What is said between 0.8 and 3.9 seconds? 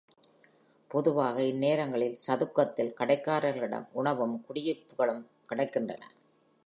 பொதுவாக இந்நேரங்களில் சதுக்கத்தில் கடைக்காரர்களிடம்